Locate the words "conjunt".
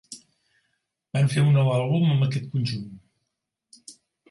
2.57-2.91